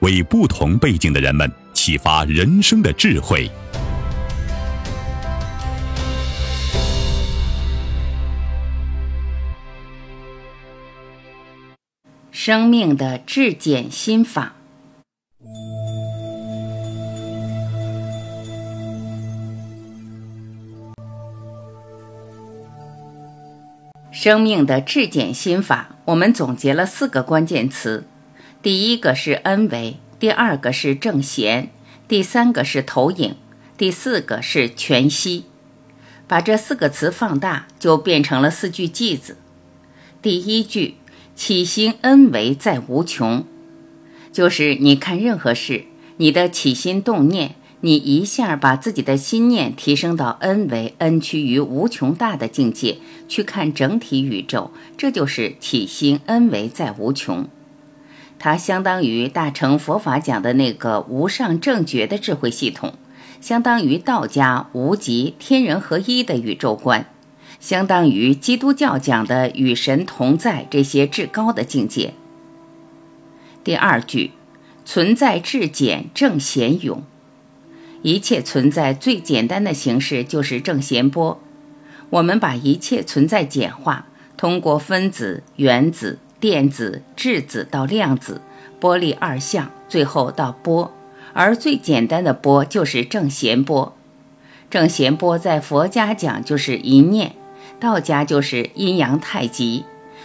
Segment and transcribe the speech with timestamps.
[0.00, 3.50] 为不同背景的人们启发人生的智慧。
[12.30, 14.54] 生命的质检心法。
[24.10, 28.04] 生命的质检心法，我们总结了四个关键词：
[28.68, 31.70] 第一个是恩维，第二个是正弦，
[32.06, 33.34] 第三个是投影，
[33.78, 35.46] 第四个是全息。
[36.26, 39.38] 把这四个词放大，就变成了四句句子。
[40.20, 40.96] 第一句。
[41.34, 43.46] 起心恩为在无穷，
[44.30, 45.86] 就是你看任何事，
[46.18, 57.48] 你的起心动念，你一下把自己的心念提升到恩为恩趋于无穷大的境界，去看整体宇宙，这就是起心恩为在无穷。
[58.38, 62.94] 它相当于大乘佛法讲的那个无上正觉的智慧系统，
[63.40, 67.06] 相当于道家无极天人合一的宇宙观。
[67.58, 72.14] 相当于基督教讲的与神同在这些至高的境界。
[73.64, 74.30] 第二句，
[74.84, 77.02] 存在至简正贤勇，
[78.02, 81.40] 一切存在最简单的形式就是正弦波。
[82.10, 88.40] 我们把一切存在简化，通过分子、原子、电子、质子到量子、
[88.78, 90.92] 波粒二象，最后到波，
[91.32, 93.94] 而最简单的波就是正弦波。
[94.70, 97.34] 正弦波在佛家讲就是一念。
[97.80, 99.84] 道家就是阴阳太极，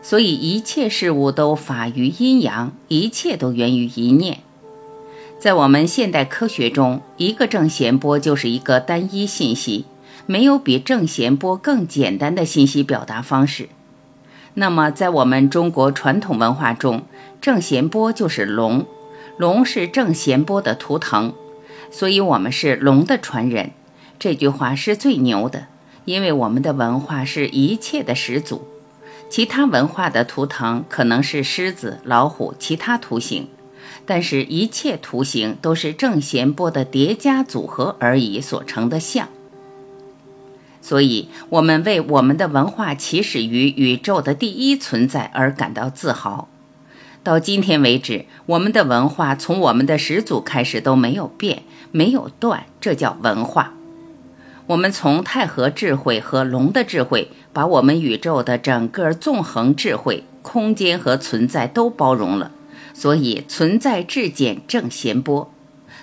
[0.00, 4.38] 所以一切事物都法于阴阳，一切都源于一念。
[5.38, 9.84] 在我们现代科学中，一个正弦波就是一个单一信息，
[10.24, 13.68] 没有比正弦波更简单的信息表达方式。
[14.54, 17.02] 那么，在我们中国传统文化中，
[17.40, 18.86] 正弦波就是龙，
[19.36, 21.34] 龙是正弦波的图腾，
[21.90, 23.72] 所以我们是龙的传人。
[24.18, 25.66] 这句话是最牛的。
[26.04, 28.68] 因为我们的文化是一切的始祖，
[29.30, 33.48] 其他文化的图腾可能是狮子、老虎，其他图形，
[34.04, 39.28] 但是一切图形都是正弦波的叠加组合而已所成的像。
[40.84, 46.46] 所以，我们为我们的文化起始于宇宙的第一存在而感到自豪。
[47.22, 53.72] 到今天为止，我们的文化从我们的始祖开始都没有变，没有断，这叫文化。
[54.66, 62.50] 我们从太和智慧和龙的智慧，把我们宇宙的整个纵横智慧、空间和存在都包容了，
[62.92, 65.50] 所以存在至简正弦波。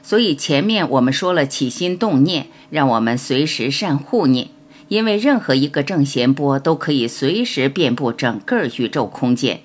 [0.02, 4.48] 所以前面我们说了起心动念，让我们随时善护念，
[4.92, 9.62] 因为任何一个正弦波都可以随时遍布整个宇宙空间，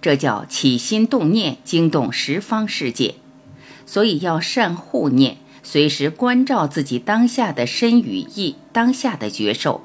[0.00, 3.16] 这叫起心动念惊动十方世界，
[3.84, 5.36] 所以要善护念。
[5.62, 9.82] 随时关照自己当下的身与意，当下的觉受。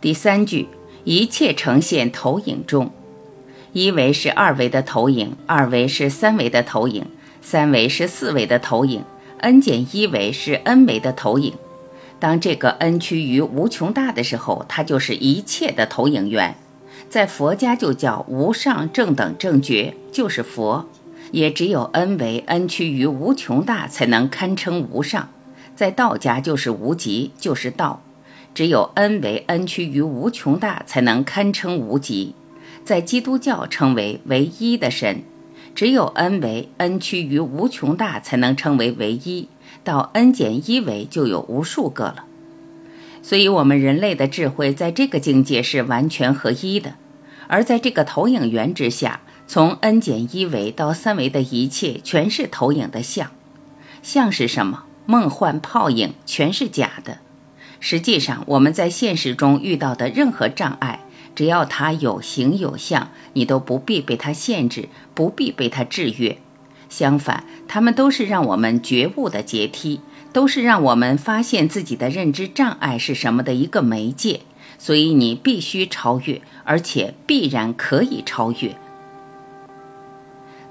[0.00, 0.66] 第三句，
[1.04, 2.90] 一切呈现投影中，
[3.72, 7.06] 一维是二维的投影，二维是三维的投影，
[7.40, 9.04] 三维是四维的投影
[9.38, 11.54] ，n 减一维是 n 维的投影。
[12.20, 16.54] 当这个 n 趋于无穷大的时候，它就是一切的投影源。
[17.08, 20.86] 在佛家就叫无上正等正觉，就是佛。
[21.32, 25.30] 也只有 n 为 n 趋于无穷大，才能堪称无上。
[25.74, 28.02] 在道家就是无极，就是道。
[28.52, 32.34] 只有 n 为 n 趋于无穷大，才能堪称无极。
[32.84, 35.22] 在基督教称为唯一的神。
[35.74, 39.48] 只有 n 为 n 趋于无穷大，才能称为唯一。
[39.84, 42.24] 到 n 减一维就有无数个了。
[43.22, 46.94] 所以，我们人类的智慧在这个境界是完全合一的。
[47.48, 49.20] 而在这个投影源之下。
[49.52, 53.32] 从 n 减一维到三维的一切，全是投影的像。
[54.00, 54.84] 像是什么？
[55.06, 57.18] 梦幻泡影，全是假的。
[57.80, 61.00] 实际上，我们在现实中遇到的任何障碍，
[61.34, 66.38] 只要它有形有相，你都不必被它限制，不必被它制约。
[66.90, 70.00] 相反，它们都是让我们觉悟的阶梯，
[70.34, 74.40] 都是让我们发现自己的认知障碍是什么的一个媒介。
[74.76, 78.76] 所以，你必须超越，而且必然可以超越。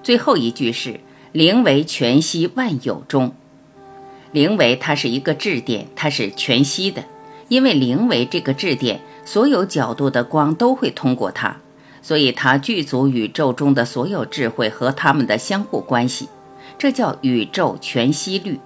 [0.02, 1.00] 最后一句是
[1.32, 3.34] “灵为全息万有中”，
[4.34, 7.04] 灵为它是一个质点，它是全息的，
[7.50, 11.58] 因为灵为这个质点，所有角度的光都会通过它，
[12.02, 16.30] 所以它具足宇宙中的所有智慧和它们的相互关系，
[16.78, 18.60] 这叫宇宙全息律。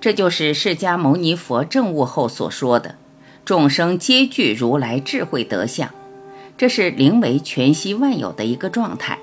[0.00, 2.96] 这就是释迦牟尼佛证悟后所说的
[3.44, 5.90] ：“众生皆具如来智慧德相”，
[6.56, 9.18] 这是灵为全息万有的一个状态。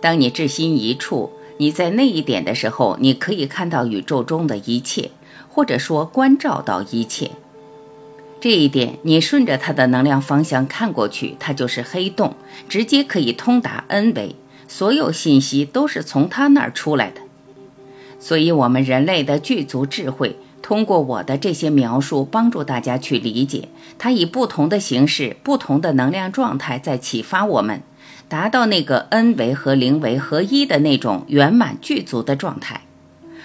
[0.00, 5.10] 当你至心一处，你在那一点的时候，你可以看到宇宙中的一切，
[5.48, 7.32] 或者说关照到一切。
[8.42, 12.34] 这一点，你顺着它的能量方向看过去，它就是黑洞，
[12.68, 14.34] 直接可以通达 n 维，
[14.66, 17.20] 所有信息都是从它那儿出来的。
[18.18, 27.80] 所以，我们人类的具足智慧，通过我的这些描述，帮助大家去理解，它以不同的形式、不同的能量状态在启发我们。
[28.26, 32.80] 达到那个 n 维和零维合一的那种圆满具足的状态，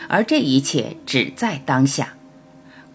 [0.08, 2.16] 而这一切只在当下，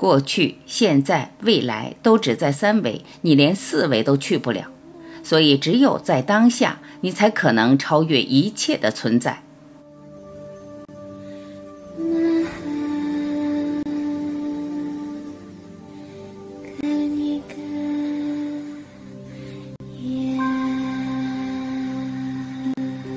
[0.03, 4.65] 过去、现在、未来都只在三维，你连四维都去不了。
[5.23, 9.45] 所以，只有在当下，你才可能超越一切的存在。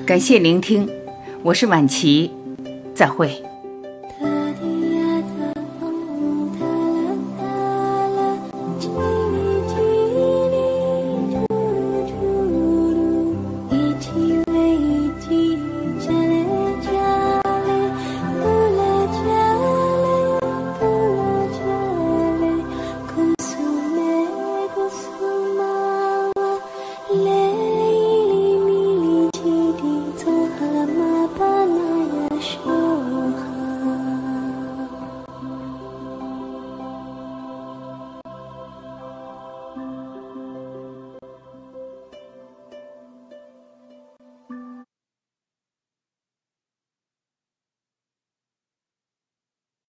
[0.06, 0.88] 感谢聆听，
[1.42, 2.30] 我是晚琪，
[2.94, 3.45] 再会。